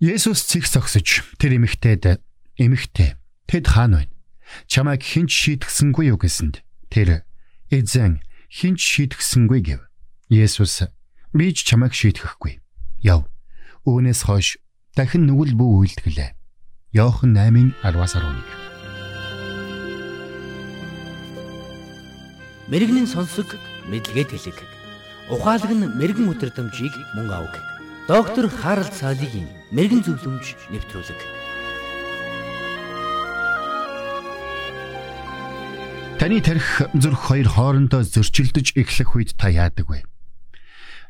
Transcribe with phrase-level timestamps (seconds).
[0.00, 2.24] Есүс цэг согсож тэр эмэгтэйд
[2.56, 4.16] эмэгтэй тэд хаана байна?
[4.64, 7.28] Чамайг хинч шийтгсэнгүй юу гэсэнд тэр
[7.68, 9.84] эзэн хинч шийтгсэнгүй гэв.
[10.32, 10.88] Есүс
[11.36, 12.64] би ч чамайг шийтгэхгүй.
[13.04, 13.28] Яв.
[13.84, 14.56] Үүнээс хойш
[14.96, 16.32] дахин нүгэл бүү үйлдгэлээ.
[16.96, 18.40] Йохан 8:10-11.
[22.72, 23.52] Мэргэний сонсог
[23.92, 24.64] мэдлэгэд хэлэг.
[25.28, 27.79] Ухаалаг нь мэрэгэн өдрөмжийг мөн авах.
[28.08, 29.44] Доктор Харалт цаалогийн
[29.76, 31.20] мэрэгэн зөвлөмж нэвтрүүлэг.
[36.16, 40.04] Таны тарих зүрх хоёр хоорондоо зөрчилдөж эхлэх үед та яадаг вэ?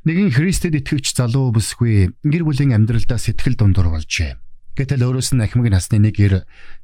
[0.07, 4.39] Нэгэн Христэд итгэвч залуу бүсгүй гэр бүлийн амьдралдаа сэтгэл дундуур болжээ.
[4.75, 6.35] Гэтэл өөрөөс нь ахмаг насны нэг ир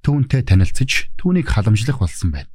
[0.06, 2.50] түүнтэй танилцж түүнийг халамжлах болсон байна.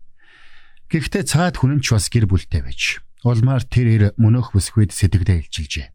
[0.92, 5.38] Гэхдээ цаад хүн нь ч бас гэр бүлтэй байж улмаар тэр ир мөнөөх бүсгүйд сэтгэлдээ
[5.46, 5.88] илчилжээ.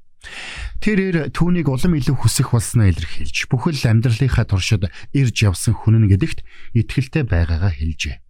[0.80, 4.86] Тэр түүнийг улам илүү хүсэх болсноо илэрхийлж бүхэл амьдралынхаа туршид
[5.16, 6.44] ирж явсан хүн нь гэдэгт
[6.76, 8.20] итгэлтэй байгаагаа хэлжээ.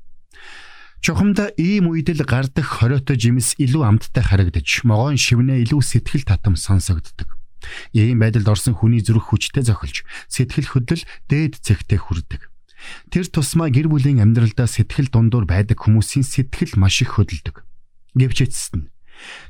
[1.02, 6.56] Чухамда ийм үед л гардах хориотой жимс илүү амттай харагдаж, могоон шивнээ илүү сэтгэл татам
[6.56, 7.36] сонсогддог.
[7.92, 12.42] Ийм байдалд орсон хүний зүрх хүчтэй зохилж, сэтгэл хөдлөл дээд зэгтээ хүрдэг.
[13.10, 17.62] Тэр тусмаа гэр бүлийн амьдралдаа сэтгэл дундуур байдаг хүмүүсийн сэтгэл маш их хөдөлдөг.
[18.18, 18.86] Гэвч эцэст нь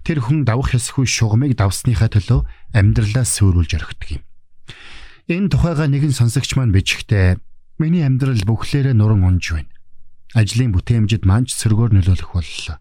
[0.06, 2.40] Тэр хүн давах ёсгүй шугамыг давсныхаа төлөө
[2.74, 4.22] амьдралаа сөөрүүлж орхидог юм.
[5.26, 7.40] Энэ тухайга нэгэн сонсогч маань бичгтээ
[7.82, 9.72] миний амьдрал бүхлээрээ нуран унж байна.
[10.38, 12.78] Ажлын бүтээмжид манч сөргөөр нөлөөлөх боллоо.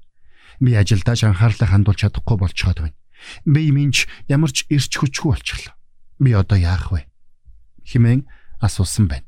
[0.62, 2.98] Би ажилдаа анхаарлаа хандуулж чадахгүй болчиход байна.
[3.44, 3.96] Би минь
[4.30, 5.74] ямар ч ирч хүчгүй болчихлоо.
[6.22, 7.10] Би одоо яах вэ?
[7.86, 8.26] хэмээн
[8.62, 9.26] асуусан байна.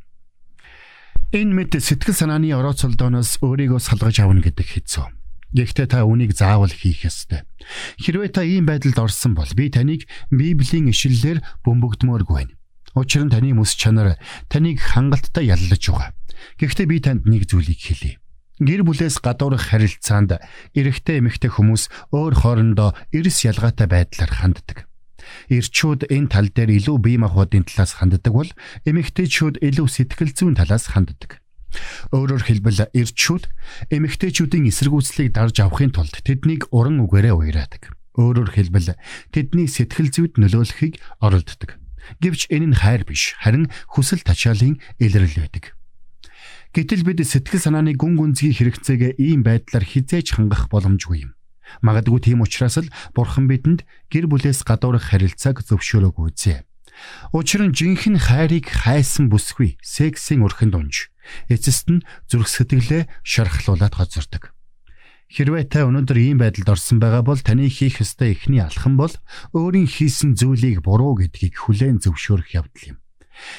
[1.34, 5.17] Энэ мэд сэтгэл санааны орооцолдооноос өөрийгөө салгаж авна гэдэг хэцүү.
[5.56, 7.48] Гэхдээ та үнийг заавал хийх ёстой.
[8.04, 12.54] Хэрвээ та ийм байдалд орсон бол би таныг Библийн ишлэлээр бөмбөгдмөөргүй байна.
[12.98, 14.20] Учир нь таны мэс чанар
[14.52, 16.12] таныг хангалттай яллаж байгаа.
[16.60, 18.20] Гэхдээ би танд нэг зүйлийг хэлье.
[18.58, 20.42] Гэр бүлээс гадуурх харилцаанд
[20.74, 24.90] эрэгтэй эмэгтэй хүмүүс өөр хоорондоо эрс ялгаатай байдлаар ханддаг.
[25.54, 28.50] Ирчүүд энэ тал дээр илүү бие махбодын талаас ханддаг бол
[28.90, 31.38] эмэгтэйчүүд илүү сэтгэл зүйн талаас ханддаг.
[32.16, 33.44] Өөрөөр хэлбэл эрчүүд
[33.92, 37.92] эмэгтэйчүүдийн эсэргүүцлийг дарж авахын тулд тэднийг уран үгээрээ уяраадаг.
[38.18, 38.98] Өөрөөр хэлбэл
[39.30, 41.78] тэдний сэтгэл зүйд нөлөөлөхийг оролддог.
[42.24, 45.76] Гэвч энэ нь хайр биш, харин хүсэл тачаалын илрэл байдаг.
[46.72, 51.32] Гэтэл бид сэтгэл санааны гүн гүнзгий хэрэгцээгээ ийм байдлаар хизээж хангах боломжгүй юм.
[51.84, 56.64] Магадгүй тийм учраас л Бурхан бидэнд гэр бүлээс гадуурх харилцааг зөвшөөрөөгүй зэ.
[57.36, 61.14] Учир нь жинхэнэ хайрыг хайсан бүсгүй сексийн өрхөнд унж
[61.52, 64.54] эцэст нь зүрх сэтгэлээ шархлуулад гоцордог.
[65.28, 69.12] Хэрвээ та өнөөдөр ийм байдалд орсон байгаа бол таны хийх ёстой эхний алхам бол
[69.52, 72.98] өөрийн хийсэн зүйлийг буруу гэдгийг хүлээн зөвшөөрөх явдал юм.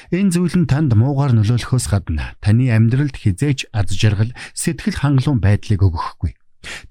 [0.09, 5.85] Энэ зүйл нь танд муугар нөлөөлөхөөс гадна таны амьдралд хизээж аз жаргал, сэтгэл хангалуун байдлыг
[5.85, 6.33] өгөхгүй.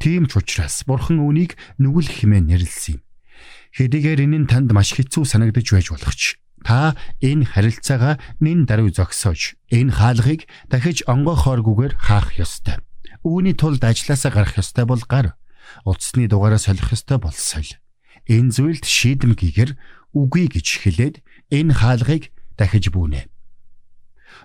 [0.01, 3.03] Тийм ч учраас Бурхан үүнийг нүгэл хэмээн нэрлсэн юм.
[3.77, 6.93] Хэдийгээр энэ нь танд маш хэцүү санагдаж байж болох ч Та
[7.25, 12.85] энэ харилцаагаа нин даруй зогсоож энэ хаалгыг дахиж онгойхооргүйгээр хаах ёстой.
[13.25, 15.41] Үүний тулд ажилласаа гарах ёстой бол гар.
[15.89, 17.81] Утасны дугаараа солих ёстой бол соль.
[18.29, 19.81] Энэ зүйлд шийдэмгийгэр
[20.13, 21.17] үгүй гэж хэлээд
[21.57, 23.33] энэ хаалгыг дахиж бүүнэ.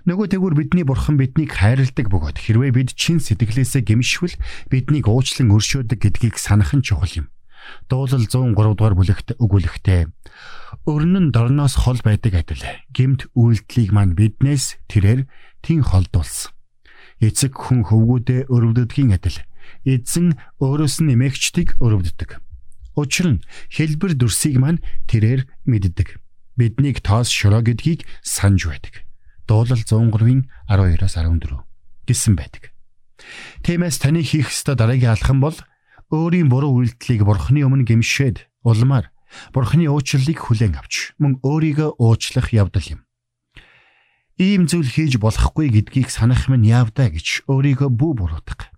[0.08, 4.40] Нөгөө тэгүр бидний бурхан биднийг хайрладаг бөгөөд хэрвээ бид чин сэтгэлээсээ гимшвэл
[4.72, 7.28] биднийг уучлан өршөөдөг гэдгийг санах нь чухал юм.
[7.90, 10.08] Дуулал 103 дугаар бүлэгт өгүүлэхтэй
[10.88, 15.28] өрнөн дорноос хол байдаг адил гемт үйлдэлийг мань биднээс тэрээр
[15.64, 16.52] тин холдуулсан.
[17.24, 19.40] Эцэг хүн хөвгүүдээ өрөвддгийн адил
[19.88, 22.44] эзэн өөрөөс нь эмэгчдийг өрөвддөг.
[23.00, 26.20] Учир нь хэлбэр дүрсийг мань тэрээр мэддэг.
[26.60, 29.08] Биднийг тоос шороо гэдгийг санаж байдаг.
[29.48, 31.64] Дуулал 103-ын 12-оос 14
[32.06, 32.70] гэсэн байдаг.
[33.64, 35.56] Тиймээс таны хийх ёстой дараагийн алхам бол
[36.12, 39.14] өөрийн буруу үйлдэлийг бурхны өмнө гимшээд улмаар
[39.54, 43.02] бурхны уучлалыг хүлээн авч мөн өөрийгөө уучлах явдал юм.
[44.38, 48.74] Ийм зүйл хийж болохгүй гэдгийг санах минь явдаа гэж өөрийгөө бүү буруутгах.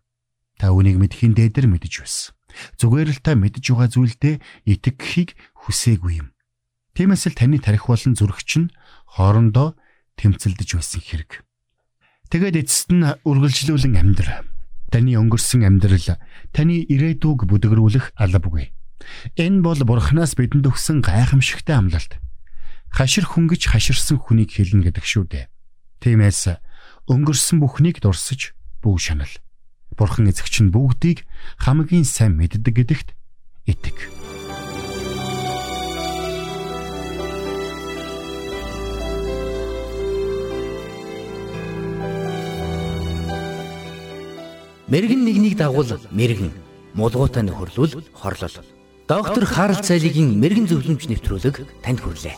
[0.60, 2.36] Та үнийг мэдхийн дээдэр мэдэж байсан.
[2.80, 4.36] Зүгээр л та мэдж байгаа зүйлдээ
[4.68, 6.31] итгэхийг хүсээгүй юм.
[6.95, 8.72] Тиймээс л таны тарих болон зүрх чинь
[9.16, 9.75] хоорондоо
[10.16, 11.44] тэмцэлдэж байсан хэрэг.
[12.31, 14.55] Тэгээд эцэст нь үргэлжлүүлэн амьдраа
[14.95, 16.15] таны өнгөрсөн амьдрал
[16.56, 18.71] таны ирээдүг бүдгэрүүлэх албагүй.
[19.36, 22.15] Энэ бол бурхнаас бидэнд өгсөн гайхамшигтай амлалт.
[22.95, 25.45] Хашир хүнгэж хаширсан хүнийг хэлнэ гэдэг шүү дээ.
[26.00, 26.56] Тиймээс
[27.12, 29.33] өнгөрсөн бүхнийг дурсаж бүү шанал.
[30.00, 31.27] Бурхан эзэгч нь бүгдийг
[31.59, 33.12] хамгийн сайн мэддэг гэдэгт
[33.68, 34.00] итэг.
[44.88, 46.54] Мэргэн нэгнийг дагуул мэргэн,
[46.94, 48.58] мулгуутай нөхөрлөл хорлол.
[49.10, 52.38] Доктор Харалт цайлигийн мэрэгэн зөвлөмж нэвтрүүлэг танд хүрэлээ.